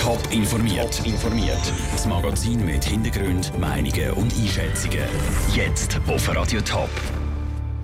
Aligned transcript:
Top 0.00 0.32
informiert. 0.32 1.04
informiert. 1.04 1.72
Das 1.92 2.06
Magazin 2.06 2.64
mit 2.64 2.82
Hintergrund, 2.82 3.52
Meinungen 3.58 4.10
und 4.12 4.32
Einschätzungen. 4.32 5.04
Jetzt 5.54 6.00
auf 6.08 6.34
Radio 6.34 6.62
Top. 6.62 6.88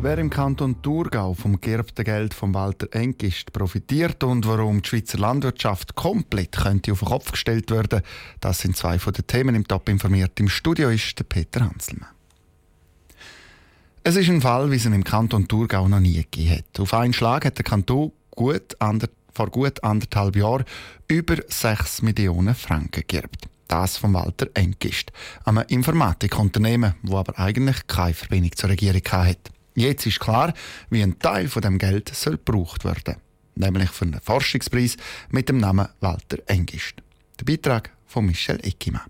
Wer 0.00 0.16
im 0.16 0.30
Kanton 0.30 0.80
Thurgau 0.80 1.34
vom 1.34 1.60
geerbten 1.60 2.06
Geld 2.06 2.32
von 2.32 2.54
Walter 2.54 2.88
Engist 2.92 3.52
profitiert 3.52 4.24
und 4.24 4.46
warum 4.46 4.80
die 4.80 4.88
Schweizer 4.88 5.18
Landwirtschaft 5.18 5.94
komplett 5.94 6.52
könnte 6.52 6.92
auf 6.92 7.00
den 7.00 7.08
Kopf 7.08 7.32
gestellt 7.32 7.70
werden, 7.70 8.00
das 8.40 8.60
sind 8.60 8.78
zwei 8.78 8.98
von 8.98 9.12
den 9.12 9.26
Themen 9.26 9.54
im 9.54 9.68
Top 9.68 9.86
informiert. 9.90 10.40
Im 10.40 10.48
Studio 10.48 10.88
ist 10.88 11.18
der 11.18 11.24
Peter 11.24 11.60
Hanselmann. 11.60 12.08
Es 14.04 14.16
ist 14.16 14.30
ein 14.30 14.40
Fall, 14.40 14.70
wie 14.70 14.76
es 14.76 14.86
ihn 14.86 14.94
im 14.94 15.04
Kanton 15.04 15.46
Thurgau 15.48 15.86
noch 15.86 16.00
nie 16.00 16.14
gegeben 16.14 16.50
hat. 16.56 16.80
Auf 16.80 16.94
einen 16.94 17.12
Schlag 17.12 17.44
hat 17.44 17.58
der 17.58 17.64
Kanton 17.64 18.12
gut 18.30 18.80
ander, 18.80 19.08
vor 19.36 19.50
gut 19.50 19.84
anderthalb 19.84 20.34
Jahren 20.34 20.64
über 21.08 21.36
6 21.46 22.02
Millionen 22.02 22.54
Franken 22.54 23.04
geerbt. 23.06 23.48
Das 23.68 23.98
von 23.98 24.14
Walter 24.14 24.46
Engist, 24.54 25.12
einem 25.44 25.64
Informatikunternehmen, 25.68 26.94
wo 27.02 27.18
aber 27.18 27.38
eigentlich 27.38 27.86
keine 27.86 28.14
Verbindung 28.14 28.52
zur 28.56 28.70
Regierung 28.70 29.02
hatte. 29.10 29.52
Jetzt 29.74 30.06
ist 30.06 30.20
klar, 30.20 30.54
wie 30.88 31.02
ein 31.02 31.18
Teil 31.18 31.48
von 31.48 31.62
dem 31.62 31.78
Geld 31.78 32.08
soll 32.14 32.38
gebraucht 32.38 32.84
werden, 32.84 33.16
nämlich 33.56 33.90
für 33.90 34.06
einen 34.06 34.20
Forschungspreis 34.20 34.96
mit 35.30 35.50
dem 35.50 35.58
Namen 35.58 35.88
Walter 36.00 36.38
Engist. 36.46 36.94
Der 37.38 37.44
Beitrag 37.44 37.90
von 38.06 38.24
Michel 38.24 38.58
Eckimann. 38.64 39.02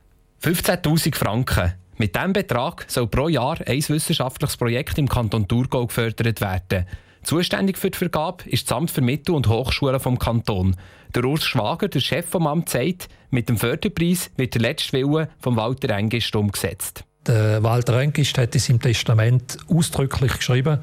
15.000 0.42 1.14
Franken. 1.14 1.74
Mit 1.98 2.16
diesem 2.16 2.32
Betrag 2.32 2.84
soll 2.88 3.06
pro 3.06 3.28
Jahr 3.28 3.58
ein 3.64 3.88
wissenschaftliches 3.88 4.56
Projekt 4.56 4.98
im 4.98 5.08
Kanton 5.08 5.46
Thurgau 5.46 5.86
gefördert 5.86 6.40
werden. 6.40 6.86
Zuständig 7.26 7.76
für 7.76 7.90
die 7.90 7.98
Vergabe 7.98 8.48
ist 8.48 8.70
das 8.70 8.76
Amt 8.76 8.92
für 8.92 9.00
Mittel- 9.00 9.34
und 9.34 9.48
Hochschulen 9.48 9.98
vom 9.98 10.16
Kanton. 10.16 10.76
Der 11.12 11.24
Urs 11.24 11.42
Schwager, 11.42 11.88
der 11.88 11.98
Chef 11.98 12.24
vom 12.24 12.46
Amt, 12.46 12.68
sagt, 12.68 13.08
mit 13.30 13.48
dem 13.48 13.56
Förderpreis 13.56 14.30
wird 14.36 14.54
der 14.54 14.62
letzte 14.62 14.92
Wille 14.92 15.28
von 15.40 15.56
Walter 15.56 15.90
Engist 15.90 16.36
umgesetzt. 16.36 17.02
Der 17.26 17.64
Walter 17.64 17.98
Engist 17.98 18.38
hat 18.38 18.54
in 18.54 18.60
seinem 18.60 18.80
Testament 18.80 19.58
ausdrücklich 19.66 20.34
geschrieben, 20.34 20.78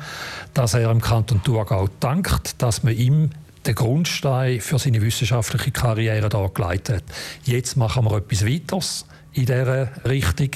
dass 0.53 0.73
er 0.73 0.91
im 0.91 0.99
Kanton 0.99 1.41
Thurgau 1.41 1.87
dankt, 2.01 2.61
dass 2.61 2.83
man 2.83 2.93
ihm 2.93 3.29
den 3.65 3.75
Grundstein 3.75 4.59
für 4.59 4.79
seine 4.79 5.01
wissenschaftliche 5.01 5.71
Karriere 5.71 6.27
dargelegt 6.27 6.89
hat. 6.89 7.03
Jetzt 7.45 7.77
machen 7.77 8.03
wir 8.03 8.17
etwas 8.17 8.45
weiteres 8.45 9.05
in 9.31 9.45
dieser 9.45 9.87
Richtung, 10.03 10.49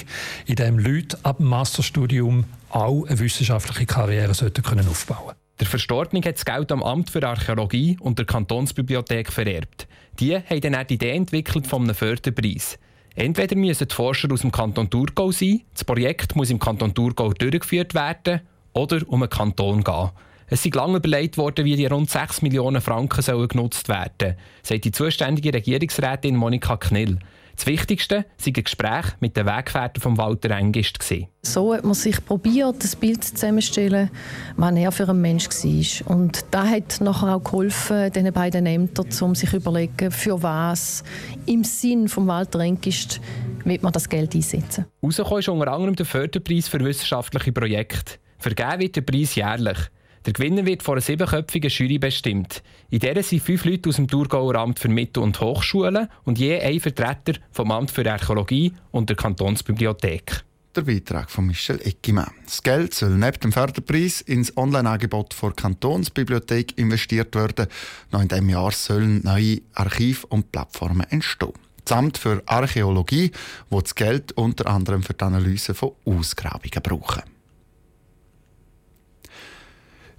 in 0.44 0.56
dem 0.56 0.78
Leute 0.78 1.18
ab 1.22 1.38
dem 1.38 1.46
Masterstudium 1.46 2.44
auch 2.68 3.06
eine 3.06 3.18
wissenschaftliche 3.18 3.86
Karriere 3.86 4.34
sollten 4.34 4.62
können 4.62 4.86
aufbauen 4.86 5.32
Der 5.60 5.66
Verstorbene 5.66 6.24
hat 6.24 6.36
das 6.36 6.44
Geld 6.44 6.70
am 6.70 6.84
Amt 6.84 7.10
für 7.10 7.26
Archäologie 7.26 7.96
und 8.00 8.18
der 8.18 8.26
Kantonsbibliothek 8.26 9.32
vererbt. 9.32 9.88
Die 10.20 10.36
haben 10.36 10.60
dann 10.60 10.76
auch 10.76 10.84
die 10.84 10.94
Idee 10.94 11.10
entwickelt 11.10 11.66
von 11.66 11.82
einem 11.82 11.96
Förderpreis. 11.96 12.78
Entweder 13.16 13.56
müssen 13.56 13.88
die 13.88 13.94
Forscher 13.94 14.30
aus 14.32 14.42
dem 14.42 14.52
Kanton 14.52 14.88
Thurgau 14.88 15.32
sein, 15.32 15.62
das 15.72 15.82
Projekt 15.82 16.36
muss 16.36 16.50
im 16.50 16.60
Kanton 16.60 16.94
Thurgau 16.94 17.32
durchgeführt 17.32 17.94
werden, 17.94 18.42
oder 18.72 19.00
um 19.08 19.22
einen 19.22 19.30
Kanton 19.30 19.82
gehen. 19.82 20.10
Es 20.46 20.64
ist 20.64 20.74
lange 20.74 20.98
überlegt 20.98 21.36
worden, 21.36 21.64
wie 21.64 21.74
die 21.74 21.86
rund 21.86 22.08
6 22.08 22.42
Millionen 22.42 22.80
Franken 22.80 23.48
genutzt 23.48 23.88
werden 23.88 24.12
sollen, 24.20 24.36
sagt 24.62 24.84
die 24.84 24.92
zuständige 24.92 25.52
Regierungsrätin 25.52 26.36
Monika 26.36 26.76
Knill. 26.76 27.18
Das 27.58 27.66
Wichtigste 27.66 28.24
sei 28.36 28.52
ein 28.56 28.62
Gespräch 28.62 29.04
mit 29.18 29.36
den 29.36 29.44
Weggefährten 29.44 30.00
von 30.00 30.16
Walter 30.16 30.50
Engist. 30.50 30.98
So 31.42 31.74
hat 31.74 31.82
man 31.82 31.94
sich 31.94 32.24
probiert, 32.24 32.84
das 32.84 32.94
Bild 32.94 33.24
zusammenzustellen, 33.24 34.10
was 34.56 34.76
er 34.76 34.92
für 34.92 35.08
ein 35.08 35.20
Mensch 35.20 35.48
war. 35.48 36.16
Und 36.16 36.44
das 36.52 36.68
hat 36.68 37.00
nachher 37.00 37.34
auch 37.34 37.42
geholfen, 37.42 38.12
diesen 38.12 38.32
beiden 38.32 38.64
Ämtern, 38.64 39.08
um 39.22 39.34
sich 39.34 39.50
zu 39.50 39.56
überlegen, 39.56 40.12
für 40.12 40.40
was 40.40 41.02
im 41.46 41.64
Sinn 41.64 42.06
von 42.06 42.28
Walter 42.28 42.60
Engist 42.60 43.20
wird 43.64 43.82
man 43.82 43.92
das 43.92 44.08
Geld 44.08 44.36
einsetzen. 44.36 44.84
Rausgekommen 45.02 45.40
ist 45.40 45.48
unter 45.48 45.72
anderem 45.72 45.96
der 45.96 46.06
Förderpreis 46.06 46.68
für 46.68 46.78
wissenschaftliche 46.78 47.50
Projekte. 47.50 48.20
Vergeben 48.38 48.82
wird 48.82 48.94
der 48.94 49.02
Preis 49.02 49.34
jährlich. 49.34 49.78
Der 50.26 50.32
Gewinner 50.32 50.66
wird 50.66 50.82
von 50.82 50.94
einer 50.94 51.00
siebenköpfigen 51.00 51.70
Jury 51.70 51.98
bestimmt. 51.98 52.62
In 52.90 53.00
der 53.00 53.22
sind 53.22 53.42
fünf 53.42 53.64
Leute 53.64 53.88
aus 53.88 53.96
dem 53.96 54.08
Thurgauer 54.08 54.54
Amt 54.56 54.78
für 54.78 54.88
Mittel- 54.88 55.22
und 55.22 55.40
Hochschulen 55.40 56.08
und 56.24 56.38
je 56.38 56.60
ein 56.60 56.80
Vertreter 56.80 57.34
vom 57.52 57.70
Amt 57.70 57.90
für 57.90 58.10
Archäologie 58.10 58.72
und 58.90 59.08
der 59.08 59.16
Kantonsbibliothek. 59.16 60.44
Der 60.76 60.82
Beitrag 60.82 61.30
von 61.30 61.46
Michel 61.46 61.80
Eckimann. 61.82 62.30
Das 62.44 62.62
Geld 62.62 62.94
soll 62.94 63.16
neben 63.16 63.40
dem 63.40 63.52
Förderpreis 63.52 64.20
ins 64.20 64.56
Online-Angebot 64.56 65.34
der 65.42 65.52
Kantonsbibliothek 65.52 66.78
investiert 66.78 67.34
werden. 67.34 67.66
Noch 68.12 68.20
in 68.20 68.28
diesem 68.28 68.48
Jahr 68.48 68.70
sollen 68.72 69.22
neue 69.24 69.62
Archive 69.74 70.26
und 70.28 70.52
Plattformen 70.52 71.06
entstehen. 71.10 71.52
Das 71.84 71.96
Amt 71.96 72.18
für 72.18 72.42
Archäologie 72.44 73.32
wird 73.70 73.84
das 73.86 73.94
Geld 73.94 74.32
unter 74.32 74.66
anderem 74.66 75.02
für 75.02 75.14
die 75.14 75.24
Analyse 75.24 75.74
von 75.74 75.92
Ausgrabungen 76.04 76.82
brauchen. 76.82 77.22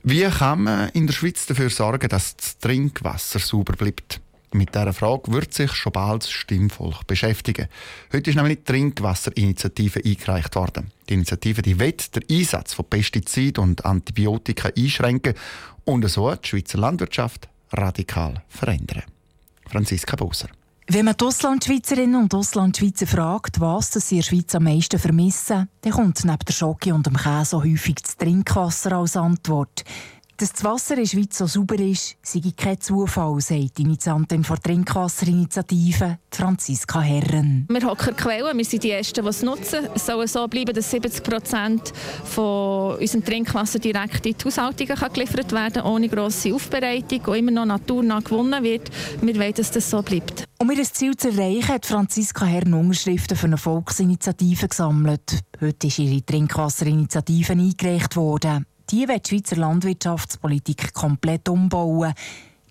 Wie 0.03 0.23
kann 0.23 0.63
man 0.63 0.89
in 0.89 1.07
der 1.07 1.13
Schweiz 1.13 1.45
dafür 1.45 1.69
sorgen, 1.69 2.07
dass 2.07 2.37
das 2.37 2.57
Trinkwasser 2.59 3.39
sauber 3.39 3.73
bleibt? 3.73 4.21
Mit 4.51 4.73
dieser 4.73 4.93
Frage 4.93 5.31
wird 5.31 5.53
sich 5.53 5.73
schon 5.73 5.91
bald 5.91 6.23
das 6.23 6.31
Stimmvolk 6.31 7.05
beschäftigen. 7.05 7.67
Heute 8.11 8.31
ist 8.31 8.35
nämlich 8.35 8.59
die 8.59 8.63
Trinkwasserinitiative 8.63 10.01
eingereicht 10.03 10.55
worden. 10.55 10.91
Die 11.07 11.13
Initiative 11.13 11.61
die 11.61 11.79
will 11.79 11.91
den 11.91 12.23
Einsatz 12.31 12.73
von 12.73 12.85
Pestiziden 12.85 13.63
und 13.63 13.85
Antibiotika 13.85 14.69
einschränken 14.75 15.35
und 15.83 16.09
so 16.09 16.33
die 16.33 16.47
Schweizer 16.47 16.79
Landwirtschaft 16.79 17.47
radikal 17.73 18.41
verändern. 18.47 19.03
Franziska 19.69 20.15
Boser. 20.15 20.49
Wenn 20.91 21.05
man 21.05 21.13
die 21.15 21.23
Auslandschweizerinnen 21.23 22.19
und 22.19 22.33
Auslandschweizer 22.33 23.05
fragt, 23.05 23.59
was 23.59 23.91
sie 23.91 24.15
in 24.15 24.21
der 24.21 24.27
Schweiz 24.27 24.55
am 24.55 24.63
meisten 24.63 24.97
vermissen, 24.97 25.69
dann 25.81 25.93
kommt 25.93 26.25
neben 26.25 26.39
der 26.39 26.51
Schoki 26.51 26.91
und 26.91 27.05
dem 27.05 27.15
Käse 27.15 27.57
häufig 27.57 27.97
das 28.01 28.17
Trinkwasser 28.17 28.93
als 28.93 29.15
Antwort. 29.15 29.83
Dass 30.37 30.51
das 30.51 30.63
Wasser 30.63 30.95
in 30.95 31.03
der 31.03 31.09
Schweiz 31.09 31.37
so 31.37 31.45
sauber 31.45 31.77
ist, 31.77 32.15
sei 32.23 32.41
kein 32.57 32.81
Zufall, 32.81 33.39
sagt 33.39 33.77
die 33.77 33.83
Initiantin 33.83 34.41
der 34.41 34.57
Trinkwasserinitiative, 34.57 36.17
Franziska 36.31 37.01
Herren. 37.01 37.67
Wir 37.69 37.85
hocken 37.85 38.15
Quellen, 38.15 38.57
wir 38.57 38.65
sind 38.65 38.83
die 38.83 38.89
Ersten, 38.89 39.21
die 39.21 39.29
es 39.29 39.43
nutzen. 39.43 39.87
Es 39.93 40.07
soll 40.07 40.27
so 40.27 40.47
bleiben, 40.47 40.73
dass 40.73 40.89
70 40.89 41.21
Prozent 41.21 41.93
von 42.23 42.97
unserem 42.97 43.23
Trinkwasser 43.23 43.77
direkt 43.77 44.25
in 44.25 44.35
die 44.35 44.43
Haushaltungen 44.43 44.97
geliefert 45.13 45.51
werden 45.51 45.83
ohne 45.83 46.09
grosse 46.09 46.51
Aufbereitung 46.51 47.21
und 47.25 47.35
immer 47.35 47.51
noch 47.51 47.65
naturnah 47.65 48.21
gewonnen 48.21 48.63
wird. 48.63 48.89
Wir 49.21 49.35
wollen, 49.35 49.53
dass 49.53 49.69
das 49.69 49.87
so 49.87 50.01
bleibt. 50.01 50.48
Um 50.61 50.69
ihr 50.71 50.83
Ziel 50.83 51.15
zu 51.15 51.29
erreichen, 51.29 51.69
hat 51.69 51.85
Franziska 51.85 52.43
Herren 52.43 52.73
Unterschriften 52.73 53.37
für 53.37 53.45
eine 53.45 53.57
Volksinitiative 53.57 54.67
gesammelt. 54.67 55.39
Heute 55.61 55.87
ist 55.87 55.99
ihre 55.99 56.21
Trinkwasserinitiative 56.25 57.53
eingereicht 57.53 58.17
worden. 58.17 58.65
Die 58.89 59.07
will 59.07 59.19
die 59.19 59.29
Schweizer 59.29 59.55
Landwirtschaftspolitik 59.55 60.93
komplett 60.93 61.47
umbauen. 61.47 62.13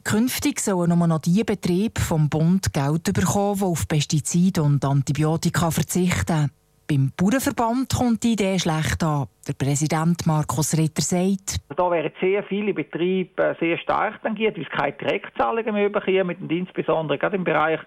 Künftig 0.04 0.60
sollen 0.60 0.98
nur 0.98 1.06
noch 1.06 1.20
die 1.20 1.42
Betriebe 1.44 1.98
vom 1.98 2.28
Bund 2.28 2.74
Geld 2.74 3.04
bekommen, 3.04 3.58
die 3.58 3.64
auf 3.64 3.88
Pestizide 3.88 4.62
und 4.62 4.84
Antibiotika 4.84 5.70
verzichten. 5.70 6.50
Beim 6.90 7.12
Bauernverband 7.14 7.94
kommt 7.94 8.22
die 8.22 8.32
Idee 8.32 8.58
schlecht 8.58 9.02
an. 9.04 9.26
Der 9.46 9.52
Präsident 9.52 10.26
Markus 10.26 10.74
Ritter 10.74 11.02
sagt, 11.02 11.58
da 11.76 11.90
werden 11.90 12.12
sehr 12.18 12.42
viele 12.44 12.72
Betriebe 12.72 13.54
sehr 13.60 13.76
stark 13.76 14.22
tangiert, 14.22 14.56
weil 14.56 14.64
es 14.64 14.70
keine 14.70 14.92
Direktzahlungen 14.92 15.74
mehr 15.74 15.90
bekommen, 15.90 16.34
und 16.40 16.50
insbesondere 16.50 17.18
gerade 17.18 17.36
im 17.36 17.44
Bereich 17.44 17.80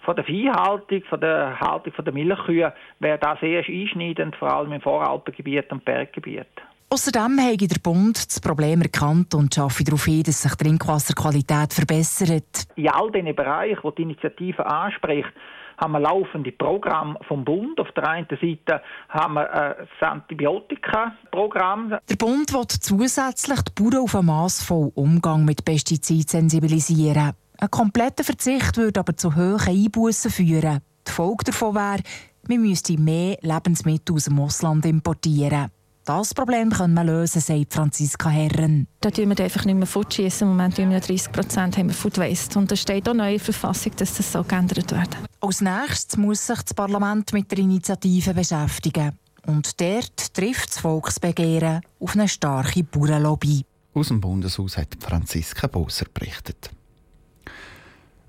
von 0.00 0.16
der 0.16 0.24
Viehhaltung, 0.24 1.02
von 1.10 1.20
der 1.20 1.60
Haltung 1.60 1.92
von 1.92 2.06
der 2.06 2.14
Milchkühe, 2.14 2.72
wäre 3.00 3.18
das 3.18 3.38
sehr 3.40 3.58
einschneidend, 3.58 4.34
vor 4.36 4.50
allem 4.50 4.72
im 4.72 4.80
Voralpengebiet 4.80 5.70
und 5.70 5.84
Berggebiet. 5.84 6.46
Außerdem 6.88 7.38
habe 7.38 7.56
der 7.58 7.80
Bund 7.82 8.16
das 8.16 8.40
Problem 8.40 8.80
erkannt 8.80 9.34
und 9.34 9.54
schaffe 9.54 9.84
darauf 9.84 10.06
hin, 10.06 10.22
dass 10.22 10.40
sich 10.40 10.54
die 10.54 10.64
Trinkwasserqualität 10.64 11.74
verbessert. 11.74 12.66
In 12.76 12.88
all 12.88 13.10
diesen 13.10 13.36
Bereichen, 13.36 13.82
die 13.84 13.94
die 13.94 14.02
Initiative 14.04 14.64
anspricht, 14.64 15.34
haben 15.78 15.92
wir 15.92 16.00
laufende 16.00 16.52
Programme 16.52 17.18
vom 17.26 17.44
Bund. 17.44 17.80
Auf 17.80 17.90
der 17.92 18.08
einen 18.08 18.26
Seite 18.28 18.82
haben 19.08 19.34
wir 19.34 19.50
äh, 19.50 19.86
das 19.98 20.08
Antibiotika-Programm. 20.10 21.96
Der 22.08 22.16
Bund 22.16 22.52
will 22.52 22.66
zusätzlich 22.66 23.60
die 23.62 23.82
Bauern 23.82 24.02
auf 24.02 24.14
einen 24.14 24.26
massvollen 24.26 24.92
Umgang 24.94 25.44
mit 25.44 25.64
Pestiziden 25.64 26.28
sensibilisieren. 26.28 27.32
Ein 27.60 27.70
kompletter 27.70 28.24
Verzicht 28.24 28.76
würde 28.76 29.00
aber 29.00 29.16
zu 29.16 29.34
hohen 29.34 29.60
Einbußen 29.66 30.30
führen. 30.30 30.80
Die 31.06 31.12
Folge 31.12 31.44
davon 31.44 31.74
wäre, 31.74 32.02
wir 32.46 32.58
müssten 32.58 33.02
mehr 33.02 33.36
Lebensmittel 33.40 34.14
aus 34.14 34.24
dem 34.24 34.38
Ausland 34.40 34.86
importieren. 34.86 35.70
Das 36.08 36.32
Problem 36.32 36.70
können 36.70 36.94
wir 36.94 37.04
lösen, 37.04 37.42
sagt 37.42 37.74
Franziska 37.74 38.30
Herren. 38.30 38.88
Da 39.02 39.10
tun 39.10 39.28
wir 39.28 39.44
einfach 39.44 39.66
nicht 39.66 39.74
mehr 39.74 39.86
Food 39.86 40.14
schießen. 40.14 40.48
Im 40.48 40.56
Moment 40.56 40.78
haben 40.78 40.90
wir 40.90 41.00
30 41.00 41.30
Prozent 41.30 41.94
Food 41.94 42.16
Waste. 42.16 42.58
Und 42.58 42.72
da 42.72 42.76
steht 42.76 43.06
auch 43.06 43.12
neu 43.12 43.32
in 43.32 43.36
der 43.36 43.44
Verfassung, 43.44 43.92
dass 43.94 44.14
das 44.14 44.32
so 44.32 44.42
geändert 44.42 44.90
wird. 44.90 45.10
Als 45.42 45.60
nächstes 45.60 46.16
muss 46.16 46.46
sich 46.46 46.62
das 46.62 46.72
Parlament 46.72 47.34
mit 47.34 47.50
der 47.50 47.58
Initiative 47.58 48.32
beschäftigen. 48.32 49.18
Und 49.44 49.78
dort 49.78 50.32
trifft 50.32 50.70
das 50.70 50.78
Volksbegehren 50.78 51.82
auf 52.00 52.14
eine 52.14 52.26
starke 52.26 52.84
Bauernlobby. 52.84 53.66
Aus 53.92 54.08
dem 54.08 54.22
Bundeshaus 54.22 54.78
hat 54.78 54.96
Franziska 54.98 55.66
Boser 55.66 56.06
berichtet. 56.14 56.70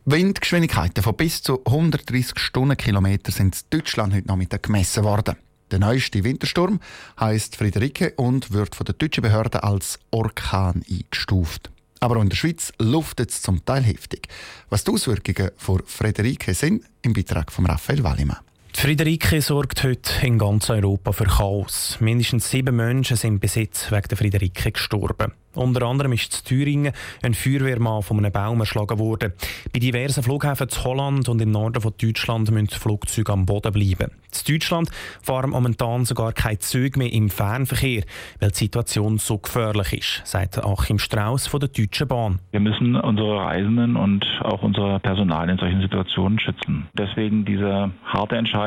Windgeschwindigkeiten 0.03 1.01
von 1.01 1.15
bis 1.15 1.41
zu 1.41 1.61
130 1.63 2.39
Stundenkilometer 2.39 3.31
sind 3.31 3.55
in 3.55 3.79
Deutschland 3.79 4.13
heute 4.13 4.27
Nachmittag 4.27 4.63
gemessen 4.63 5.05
worden. 5.05 5.37
Der 5.71 5.79
neueste 5.79 6.23
Wintersturm 6.23 6.79
heißt 7.19 7.55
Friederike 7.55 8.13
und 8.15 8.51
wird 8.51 8.75
von 8.75 8.85
der 8.85 8.95
deutschen 8.95 9.21
Behörde 9.21 9.63
als 9.63 9.99
Orkan 10.11 10.83
eingestuft. 10.89 11.69
Aber 11.99 12.17
auch 12.17 12.21
in 12.21 12.29
der 12.29 12.37
Schweiz 12.37 12.71
luftet 12.79 13.29
es 13.31 13.41
zum 13.41 13.63
Teil 13.65 13.83
heftig. 13.83 14.27
Was 14.69 14.83
die 14.83 14.91
Auswirkungen 14.91 15.51
von 15.57 15.81
Friederike 15.85 16.53
sind, 16.53 16.83
im 17.01 17.13
Beitrag 17.13 17.51
von 17.51 17.65
Raphael 17.65 18.03
Wallimann. 18.03 18.48
Friederike 18.73 19.41
sorgt 19.41 19.83
heute 19.83 20.25
in 20.25 20.37
ganz 20.37 20.69
Europa 20.69 21.11
für 21.11 21.25
Chaos. 21.25 21.97
Mindestens 21.99 22.49
sieben 22.49 22.75
Menschen 22.75 23.17
sind 23.17 23.39
bis 23.39 23.55
jetzt 23.55 23.91
wegen 23.91 24.07
der 24.07 24.17
Friederike 24.17 24.71
gestorben. 24.71 25.33
Unter 25.55 25.87
anderem 25.87 26.13
ist 26.13 26.35
in 26.35 26.45
Thüringen 26.45 26.93
ein 27.23 27.33
Feuerwehrmann 27.33 28.03
von 28.03 28.19
einem 28.19 28.31
Baum 28.31 28.59
erschlagen 28.59 28.99
worden. 28.99 29.33
Bei 29.73 29.79
diversen 29.79 30.21
Flughäfen 30.21 30.67
in 30.69 30.83
Holland 30.83 31.27
und 31.27 31.41
im 31.41 31.51
Norden 31.51 31.81
von 31.81 31.93
Deutschland 31.99 32.51
müssen 32.51 32.69
Flugzeuge 32.69 33.33
am 33.33 33.47
Boden 33.47 33.73
bleiben. 33.73 34.11
In 34.11 34.53
Deutschland 34.53 34.91
fahren 35.23 35.49
momentan 35.49 36.05
sogar 36.05 36.33
keine 36.33 36.59
Züge 36.59 36.99
mehr 36.99 37.11
im 37.11 37.31
Fernverkehr, 37.31 38.03
weil 38.39 38.51
die 38.51 38.57
Situation 38.57 39.17
so 39.17 39.39
gefährlich 39.39 39.93
ist, 39.93 40.21
sagt 40.23 40.63
Achim 40.63 40.99
Strauss 40.99 41.47
von 41.47 41.59
der 41.59 41.69
Deutschen 41.69 42.07
Bahn. 42.07 42.39
Wir 42.51 42.59
müssen 42.59 42.95
unsere 42.95 43.37
Reisenden 43.39 43.95
und 43.95 44.23
auch 44.43 44.61
unser 44.61 44.99
Personal 44.99 45.49
in 45.49 45.57
solchen 45.57 45.81
Situationen 45.81 46.39
schützen. 46.39 46.87
Deswegen 46.93 47.43
diese 47.43 47.91
harte 48.05 48.35
Entscheidung, 48.35 48.58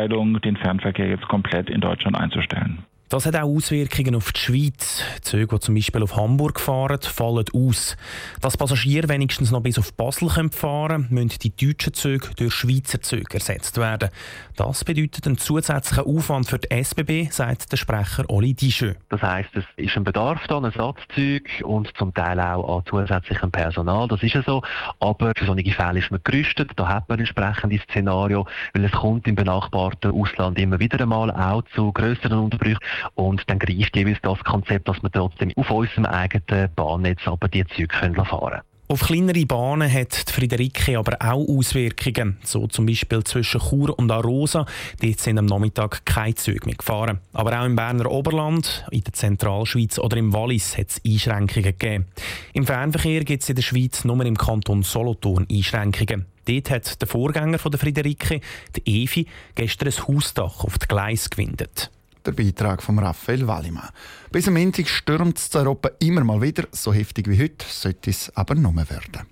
den 0.45 0.57
Fernverkehr 0.57 1.09
jetzt 1.09 1.29
komplett 1.29 1.71
in 1.71 1.81
Deutschland 1.81 2.17
einzustellen. 2.17 2.85
Das 3.13 3.27
hat 3.27 3.37
auch 3.37 3.43
Auswirkungen 3.43 4.15
auf 4.15 4.33
die 4.33 4.41
Schweiz. 4.41 5.03
Züge, 5.21 5.57
die 5.57 5.61
zum 5.61 5.75
Beispiel 5.75 6.03
auf 6.03 6.17
Hamburg 6.17 6.59
fahren, 6.59 6.99
fallen 7.03 7.45
aus. 7.53 7.95
Dass 8.41 8.57
Passagiere 8.57 9.07
wenigstens 9.11 9.51
noch 9.51 9.61
bis 9.61 9.79
auf 9.79 9.93
Basel 9.93 10.31
fahren 10.31 10.51
können, 10.51 11.09
müssen 11.11 11.39
die 11.43 11.55
deutschen 11.55 11.93
Züge 11.93 12.31
durch 12.37 12.55
Schweizer 12.55 13.03
Züge 13.03 13.35
ersetzt 13.35 13.77
werden. 13.77 14.09
Das 14.57 14.83
bedeutet 14.85 15.27
einen 15.27 15.37
zusätzlichen 15.37 16.07
Aufwand 16.07 16.49
für 16.49 16.59
die 16.59 16.71
SBB, 16.71 17.31
sagt 17.31 17.71
der 17.71 17.77
Sprecher 17.77 18.25
Oli 18.31 18.55
Dischö. 18.55 18.95
Das 19.11 19.21
heisst, 19.21 19.51
es 19.57 19.65
ist 19.77 19.95
ein 19.95 20.05
Bedarf 20.05 20.47
da 20.49 20.57
an 20.57 20.65
Ersatzzügen 20.65 21.65
und 21.65 21.93
zum 21.99 22.15
Teil 22.15 22.41
auch 22.41 22.79
an 22.79 22.87
zusätzlichem 22.87 23.51
Personal. 23.51 24.09
Das 24.09 24.23
ist 24.23 24.33
ja 24.33 24.43
so. 24.43 24.63
Aber 25.01 25.33
für 25.37 25.45
solche 25.45 25.73
Fälle 25.73 25.99
ist 25.99 26.11
man 26.11 26.21
gerüstet. 26.25 26.71
Da 26.77 26.89
hat 26.89 27.11
man 27.11 27.19
entsprechende 27.19 27.79
Szenario, 27.91 28.47
weil 28.73 28.87
es 28.87 28.93
kommt 28.93 29.29
im 29.29 29.35
benachbarten 29.35 30.13
Ausland 30.13 30.59
immer 30.59 30.81
wieder 30.81 30.99
einmal 30.99 31.31
auch 31.31 31.63
zu 31.75 31.93
größeren 31.93 32.39
Unterbrüchen. 32.39 32.81
Und 33.15 33.43
dann 33.49 33.59
greift 33.59 33.97
jeweils 33.97 34.19
das 34.23 34.43
Konzept, 34.45 34.89
dass 34.89 35.03
wir 35.03 35.11
trotzdem 35.11 35.53
auf 35.57 35.71
unserem 35.71 36.07
eigenen 36.07 36.69
Bahnnetz 36.75 37.21
aber 37.27 37.49
die 37.49 37.67
Züge 37.67 37.95
fahren 37.95 38.15
können. 38.15 38.63
Auf 38.93 39.07
kleinere 39.07 39.47
Bahnen 39.47 39.91
hat 39.91 40.29
die 40.29 40.33
Friederike 40.35 40.99
aber 40.99 41.17
auch 41.19 41.49
Auswirkungen. 41.49 42.37
So 42.43 42.67
zum 42.67 42.85
Beispiel 42.85 43.25
zwischen 43.25 43.59
Chur 43.59 43.99
und 43.99 44.11
Arosa. 44.11 44.67
Dort 45.01 45.19
sind 45.19 45.39
am 45.39 45.47
Nachmittag 45.47 46.05
keine 46.05 46.35
Züge 46.35 46.67
mehr 46.67 46.75
gefahren. 46.75 47.19
Aber 47.33 47.59
auch 47.59 47.65
im 47.65 47.75
Berner 47.75 48.11
Oberland, 48.11 48.85
in 48.91 49.03
der 49.03 49.15
Zentralschweiz 49.15 49.99
oder 49.99 50.19
im 50.19 50.35
Wallis 50.35 50.77
hat 50.77 50.91
es 50.91 51.01
Einschränkungen 51.07 51.79
gegeben. 51.79 52.07
Im 52.53 52.67
Fernverkehr 52.67 53.25
gibt 53.25 53.43
es 53.43 53.49
in 53.49 53.57
der 53.57 53.63
Schweiz 53.63 54.05
nur 54.05 54.23
im 54.27 54.37
Kanton 54.37 54.83
Solothurn 54.83 55.47
Einschränkungen. 55.51 56.27
Dort 56.45 56.71
hat 56.71 57.01
der 57.01 57.09
Vorgänger 57.09 57.59
von 57.59 57.71
der 57.71 57.81
Friederike, 57.81 58.43
die 58.77 59.05
Evi, 59.05 59.27
gestern 59.55 59.89
ein 59.89 60.07
Hausdach 60.07 60.65
auf 60.65 60.77
die 60.77 60.89
Gleis 60.89 61.31
gewindet 61.31 61.91
der 62.27 62.33
Beitrag 62.33 62.83
von 62.83 62.99
Raphael 62.99 63.47
Wallimann. 63.47 63.89
Bis 64.31 64.49
am 64.49 64.55
Montag 64.55 64.89
stürmt 64.89 65.39
es 65.39 65.55
Europa 65.55 65.91
immer 66.01 66.25
mal 66.25 66.41
wieder. 66.41 66.65
So 66.73 66.93
heftig 66.93 67.29
wie 67.29 67.43
heute 67.43 67.65
sollte 67.69 68.11
es 68.11 68.31
aber 68.37 68.55
nur 68.55 68.75
werden. 68.75 69.27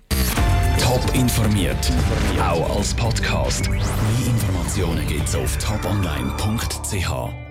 Top 0.79 1.15
informiert, 1.15 1.91
auch 2.39 2.77
als 2.77 2.93
Podcast. 2.93 3.69
Mehr 3.69 3.81
Informationen 4.25 5.07
gibt 5.07 5.27
es 5.27 5.35
auf 5.35 5.57
toponline.ch. 5.57 7.50